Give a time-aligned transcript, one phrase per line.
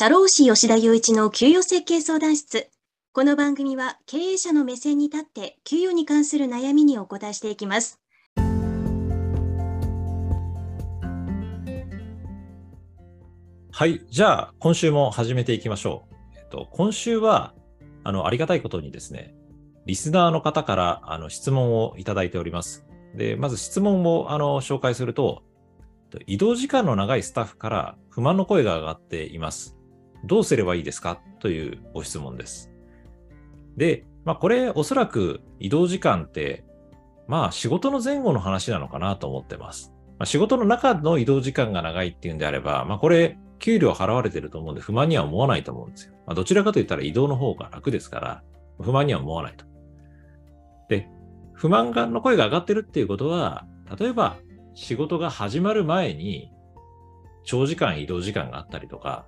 [0.00, 2.70] 社労士吉田雄一の給与設計相談室。
[3.12, 7.98] この番組は経営者の目線に立って給与に関する悩みにお答えしていきます。
[13.72, 14.06] はい。
[14.08, 16.14] じゃあ、今週も始めていきましょう。
[16.38, 17.52] えっと、今週は、
[18.04, 19.34] あの、ありがたいことにですね、
[19.84, 22.86] リスナーの方からあの質問をいただいております。
[23.16, 25.42] で、まず質問をあの紹介すると、
[26.28, 29.74] 移動時間の長いスタッフから不満の声が上がっています。
[30.24, 31.20] どうすればいいですか？
[31.38, 32.70] というご質問です。
[33.76, 36.64] で、まあ、これおそらく移動時間って、
[37.28, 39.92] まあ仕事の前後の話なのかなと思ってます。
[40.18, 46.14] まあ、仕事の中の移動時間が長いっていうんであれば、まあこれ給料払われてると思うんで不満には思わないと思うんですよ。
[46.26, 48.42] まあ、どちらかといったら移動の方が楽ですから、
[48.80, 49.64] 不満には思わないと。
[50.88, 51.08] で、
[51.54, 53.66] 不満がの声が上がってるっていうことは、
[53.98, 54.36] 例えば
[54.74, 56.52] 仕事が始まる前に
[57.44, 59.26] 長時間移動時間があったりとか、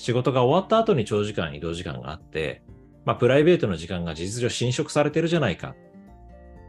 [0.00, 2.62] 仕事が終わった後に長時間移動時間があって、
[3.04, 5.74] まあ、プライベートの時間が事実上侵食されてるじゃないか。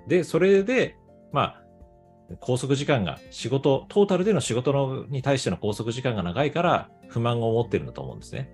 [0.09, 0.97] で、それで、
[1.31, 8.49] まあ、拘束時間が、仕事、トータルでの仕事のに対しての拘束時間が長いから不満を持ってるんだと思うんですね。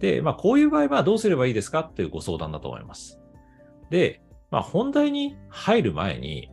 [0.00, 3.22] で、まあ、こういう場合はどうすればいいですかっていうご相談だと思います。
[3.88, 6.50] で、まあ、本題に入る前に、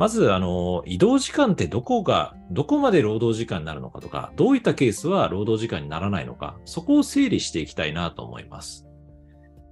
[0.00, 8.86] まず、あの、移動時間ってどこが、どこまで労働時間になるのかとか、どういったケースは労働時間にならないのか、そこを整理していきたいなと思います。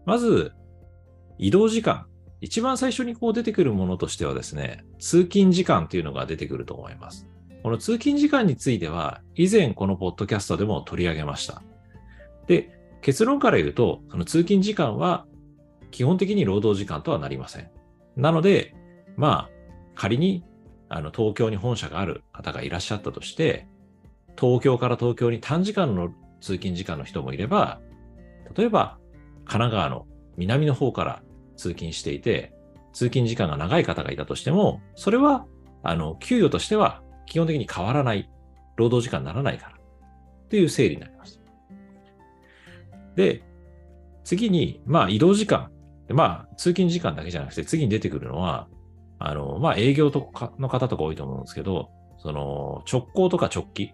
[0.05, 0.53] まず、
[1.39, 2.09] 移動時間。
[2.43, 7.27] 一番最初にこう出てくるものとしてはですね、通勤時間っていうのが出てくると思います。
[7.62, 11.62] この通勤時間については、以前このポッドキャストでも取り上げました。
[12.47, 15.25] で、結論から言うと、その通勤時間は
[15.91, 17.71] 基本的に労働時間とはなりません。
[18.15, 18.75] なので、
[19.17, 19.58] まあ、
[19.99, 20.45] 仮に
[20.89, 23.67] あの東京に本社がある方がいらっしゃったとして、
[24.39, 27.81] 東京から東京に短時間の通勤時間の人もいれば、
[28.57, 28.97] 例えば
[29.39, 31.23] 神奈川の南の方から
[31.57, 32.55] 通勤していて、
[32.93, 35.47] 通勤時間が長い方がいたとしても、それは、
[35.83, 38.31] あの、給与としては基本的に変わらない、
[38.77, 41.41] 労働時間にならないから、っていう整理になります。
[43.17, 43.43] で、
[44.22, 45.72] 次に、まあ移動時間。
[46.11, 48.69] まあ通勤時間だけじゃなくて次に出てくるのは、
[49.19, 53.93] あの、まあ、営業とかの方とか多いと思うんですけど、その、直行とか直帰。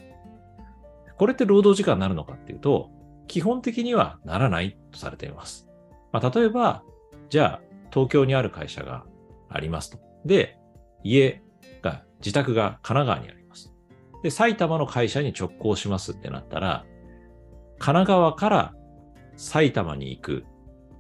[1.17, 2.91] これって労働時間になるのかっていうと、
[3.27, 5.69] 基本的にはならないとされています。
[6.13, 6.83] まあ、例えば、
[7.31, 7.61] じゃあ、
[7.93, 9.05] 東京にある会社が
[9.49, 9.99] ありますと。
[10.25, 10.59] で、
[11.03, 11.43] 家
[11.83, 13.73] が、自宅が神奈川にあります。
[14.23, 16.85] で、埼玉の会社に直行しますってなったら、
[17.79, 18.75] 神奈川から
[19.37, 20.45] 埼玉に行く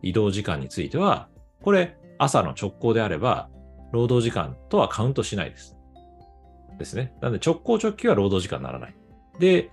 [0.03, 1.29] 移動時間については、
[1.63, 3.49] これ、朝の直行であれば、
[3.94, 5.77] 労働時間とはカウントしないです。
[6.78, 7.15] ですね。
[7.22, 8.97] なので直行直帰は労働時間にならない。
[9.38, 9.71] で、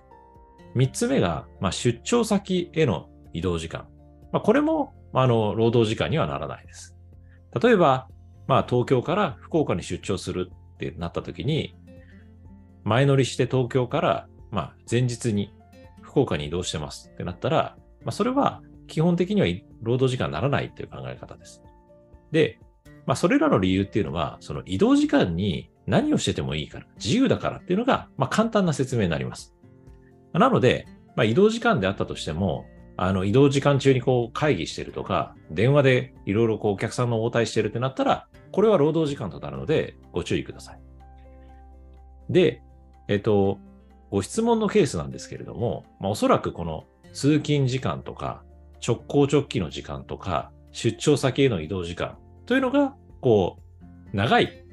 [0.76, 3.88] 三つ目が、まあ、出張先への移動時間。
[4.32, 6.96] まあ、これも、まあの、労働時間にはならないです。
[7.60, 8.08] 例えば、
[8.46, 11.76] まあ、東京から福岡に出張するってなった時に、
[12.84, 15.52] 前乗りして東京から、まあ、前日に
[16.00, 19.48] 福岡に移動してますってなったら、まあ、それは基本的には
[19.82, 21.60] 労働時間にならないっていう考え方です。
[22.30, 22.60] で、
[23.06, 29.54] まあ、それらの理由っていうのは、その移動時間に何をしててもいいから、自由だからっていうのが、まあ、簡単な説明になります。
[30.32, 30.86] なので、
[31.16, 40.80] まあ、移動時間であったとしても、あの移動時間中にこう会議してるとか、電話でいろいろお客さんの応対してるってなったら、これは労働時間となるので、ご注意ください。
[42.30, 42.62] で、
[43.08, 43.58] えっと、
[44.10, 48.42] ご質問のケースなんですけれども、まあ、おそらくこの通勤時間とか、
[48.86, 53.58] 直行直帰の時間とか、出張先への移動時間、というのが、こ
[54.12, 54.64] う、長い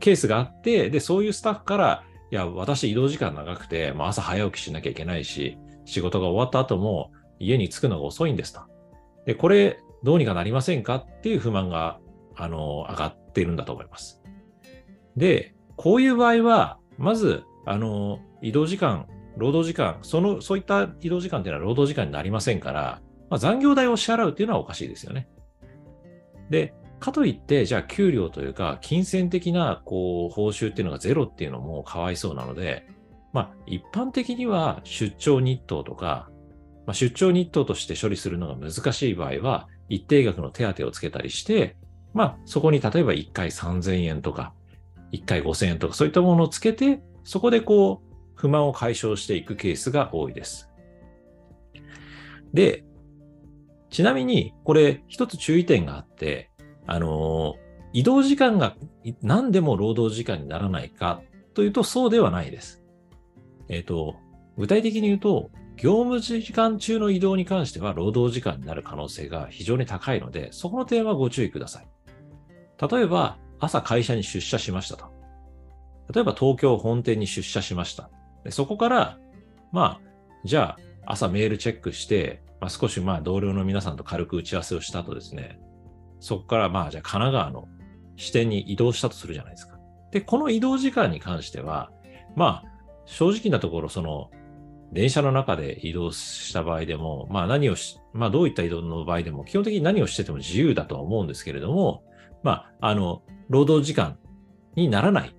[0.00, 8.60] ケースがあって、で、そういうスタッフから、いや、私移動時間長くて、まあ、朝早起きしなきゃいけないし、仕事が終わった後も家に着くのが遅いんですと。
[9.26, 10.96] で、これ、どうにかなりませんか？
[10.96, 12.00] っていう不満が、
[12.34, 14.20] あの、上がっているんだと思います。
[15.16, 19.06] で、こういう場合は、まず、あの、移動時間、
[19.36, 23.00] 労働時間、その、そういった移動時間っていうのは労働時間になりませんから、
[23.30, 25.28] まあ、残業代を支払うっていうのはおかしいですよね。
[26.50, 32.86] で、かといって、じゃあ給料というか、金銭的な、こう、報酬っていうのがゼロっていうのもかわいそうなので、
[33.32, 36.30] まあ、一般的には出張日当とか、
[36.86, 41.76] まあ、出張日当として処理するのが難しい場合は、一定額の手当をつけたりして、
[42.14, 44.54] まあ、そこに例えば1回3000円とか、
[45.12, 50.70] 1回5000円とか、そういったものをつけて、そこでこう、不満を解消していくケースが多いです。
[52.54, 52.84] で、
[53.90, 56.50] ちなみに、これ一つ注意点があって、
[56.86, 57.56] あの、
[57.92, 58.74] 移動時間が
[59.22, 61.22] 何でも労働時間にならないか
[61.54, 62.82] というとそうではないです。
[63.68, 64.16] えっ、ー、と、
[64.56, 71.88] 具体的に言うと、業務時間中の移動に関しては労働時間になる可能性が非常に高いので、そこの点はご注意ください。
[72.90, 75.12] 例えば、朝会社に出社しましたと。
[76.12, 78.10] 例えば東京本店に出社しました。
[78.44, 79.18] でそこから、
[79.70, 80.08] まあ、
[80.44, 85.60] じゃあ朝メールチェックして、まあ、少しまあ同僚の皆さんと軽く打ち合わせをした後ですね、
[86.22, 87.68] そこからまあじゃあ神奈川の
[88.16, 89.76] 支店に移動したとするじゃないですか。
[90.12, 91.90] で、この移動時間に関しては、
[92.36, 92.72] まあ、
[93.06, 94.30] 正直なところ、その、
[94.92, 102.04] 電車の中で移動した場合でも、まあ何をし、まあどういった移動の場合でも、基本的に何をしてても自由だとは思うんですけれども、
[102.42, 104.18] まあ、あの、労働時間
[104.76, 105.34] にならない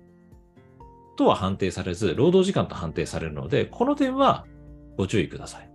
[1.16, 4.44] とは判定されず、労働時間と判定されるので、この点は
[4.98, 5.73] ご注意ください。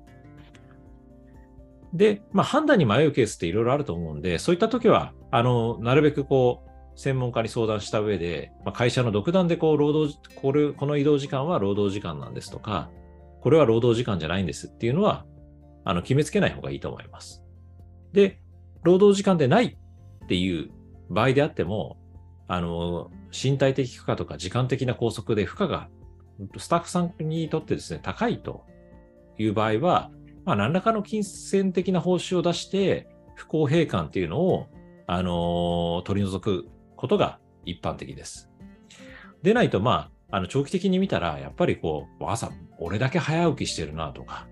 [1.94, 6.69] で、まあ、判断に迷うケースっていろいろあると思うんで、そういった時は、あの、なるべくこう、
[7.00, 12.89] 専門家に相談した上で、まあ、会社の独断でこう、労働、これ、この移動時間は労働時間なんですとか、
[13.41, 15.25] これは労働時間じゃないんですっていうのは、
[15.86, 17.44] あの、決めつけない方がいいと思います。
[18.12, 18.42] で、
[18.83, 19.77] 労働時間でない
[20.24, 20.71] っていう
[21.09, 21.97] 場合であっても、
[22.47, 25.89] あの、身体的負荷とか時間的な拘束で負荷が
[26.57, 28.65] スタッフさんにとってですね、高いと
[29.38, 30.12] いう場合は、
[30.50, 34.66] まあ、何らかの金銭的な報酬を出して、不公平感っていうのを、
[35.06, 38.50] あのー、取り除くことが一般的です。
[39.44, 42.50] でないと、まあ、あの、長期的に見たら、やっぱりこう、朝、
[42.80, 44.48] 俺だけ早起きしてるなとか、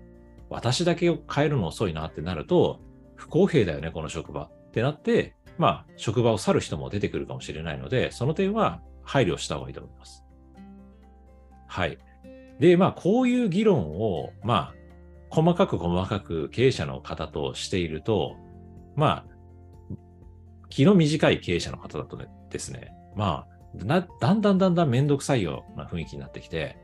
[0.48, 2.78] 私だけ帰るの遅いなってなると、
[3.16, 10.24] 不公平だよね、この職場ってなって、まあ、職場を去る人も出てくるかもしれないので、その点は配慮した方がいいと思います。
[11.66, 11.98] はい。
[12.60, 14.77] で、まあ、こういう議論を、まあ、
[15.30, 18.36] 細かく細かく経営者の方としていると、
[18.96, 19.26] まあ、
[20.68, 23.58] 気の短い経営者の方だとねですね、まあ、
[24.20, 26.78] だんだんだんだんめんどくさいような雰囲気になってきて、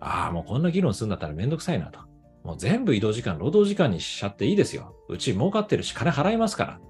[0.00, 2.00] ああ、もうこんな議論するんだったらめんどくさいなと。
[2.44, 4.94] もう全部移動時間、労働時間にしちゃっていいですよ。
[5.08, 6.80] うち儲かってるし、金払いますから。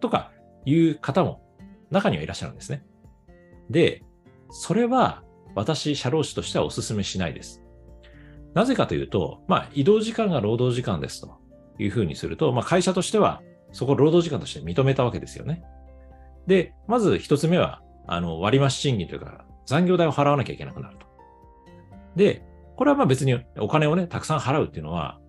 [0.00, 0.32] とか
[0.64, 1.42] いう方も
[1.90, 2.84] 中にはいらっしゃるんですね。
[3.68, 4.02] で、
[4.50, 5.22] それは
[5.54, 7.62] 私、社労士としてはお勧めしないです。
[8.54, 11.38] なぜかというと、まあ、移動時間が労働時間ですと
[11.78, 13.42] いうふうにすると、まあ、会社としては
[13.72, 15.62] そこを労働時間として認めたわけですよね。
[16.46, 21.06] で、まず一つ目は、あの、割増賃金というか、残業代を払わなきゃいけなくなると。
[22.16, 22.42] で、
[22.76, 25.20] これはまあ別にお金をね、たくさん払うっていうのは、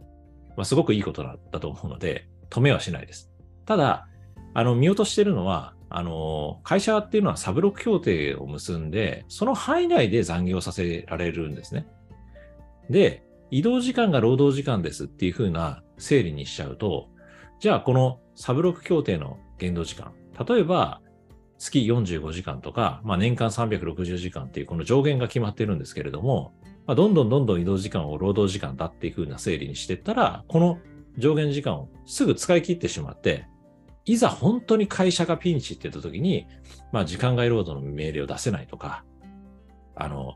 [0.57, 3.31] まあ、すごくいいことだと思うので、止めはしないです。
[3.65, 4.07] ただ、
[4.53, 11.85] あの、見落としてるのは、あの、会社っていうのはサブロック協定を結んで、その範囲内で残業させられるんですね。
[12.91, 17.09] で、移動時間が労働時間ですっていうふうな整理にしちゃうと、
[17.59, 20.13] じゃあこのサブロック協定の限度時間、
[20.47, 21.01] 例えば
[21.57, 26.53] 月45時間とか、まあ、年間360時間っていうこの上限が決まってるんですけれども、
[26.87, 30.79] まあ、どんどんどんどん移動時間を労働時間だっていうふうな整理にしていったら、この
[31.17, 33.45] 上限時間をすぐ使い切ってしまって、
[34.05, 36.47] いざ本当に会社がピンチって言った時に、
[36.91, 39.03] まあ時間外労働の命令を出せないとか、
[39.95, 40.35] あの、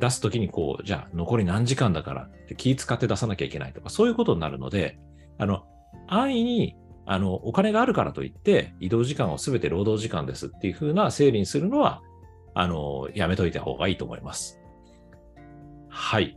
[0.00, 4.98] 出すときにこう、じゃあ残り何時間だからって気使って出さなきゃいけないとか、そういうことになるので、
[5.38, 5.64] あの、
[6.08, 6.76] 安易に、
[7.06, 12.02] あの、お金があるからといって、移動時間をすべて労働時間ですっていうふうな整理にするのは、
[12.54, 14.60] あの、やめといた方がいいと思います。
[15.88, 16.36] はい。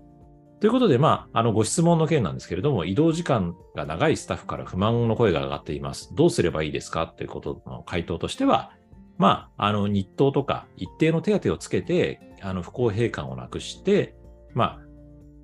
[0.59, 6.15] ということで、まあ、あの、ご質問の件なんですけれども、移動時間が長いスタッフから不満の声が上がっています。
[6.15, 8.71] どうすればいいですかということの回答としては、
[9.17, 14.15] まあ、あの、日当とか一定の手当をつけて、あの、不公平感をなくして、
[14.53, 14.79] ま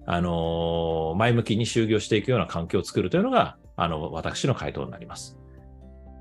[0.06, 5.38] あ、あの、前向きに就業していくような環境を作るというのが、あの、私の回答になります。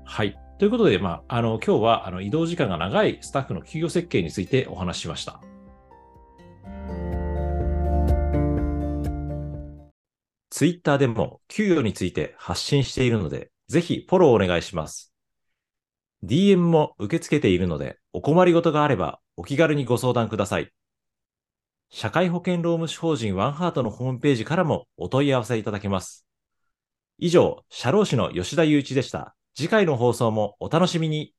[0.05, 0.37] はい。
[0.59, 5.41] ということで、まあ、あの、今日は、あの、移動時間が長いスタッフの給与設計についてお話ししました。
[10.49, 15.13] ツイッターでも給与について発信しているので、ぜひフォローお願いします。
[16.23, 20.71] DM も受け付けているので、お困りごとがあればお気軽にご相談ください。
[21.89, 26.27] 社会保険労務士法人ワンハートのホームページからもお問い合わせいただけます。
[27.17, 29.35] 以上、社労士の吉田祐一でした。
[29.55, 31.33] 次回の放送もお楽しみに。